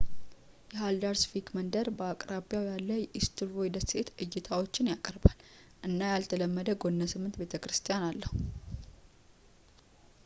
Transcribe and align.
የሃልዳርስቪክ 0.73 1.47
መንደር 1.57 1.87
በአቅራቢያው 1.99 2.63
ያለ 2.69 2.89
የኢስቱርቮይ 3.01 3.69
ደሴት 3.75 4.09
እይታዎችን 4.25 4.91
ያቀርባል 4.93 5.37
እና 5.89 5.99
ያልተለመደ 6.13 6.77
ጎነ-ስምንት 6.85 7.37
ቤተ-ክርስቲያን 7.43 8.07
አለው 8.11 8.33